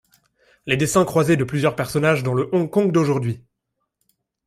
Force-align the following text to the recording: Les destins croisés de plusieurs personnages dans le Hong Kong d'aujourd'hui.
Les 0.65 0.77
destins 0.77 1.05
croisés 1.05 1.37
de 1.37 1.43
plusieurs 1.43 1.75
personnages 1.75 2.23
dans 2.23 2.33
le 2.33 2.49
Hong 2.53 2.71
Kong 2.71 2.91
d'aujourd'hui. 2.91 3.43